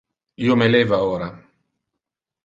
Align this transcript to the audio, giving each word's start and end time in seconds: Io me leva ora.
Io 0.45 0.55
me 0.61 0.69
leva 0.75 0.99
ora. 1.09 1.27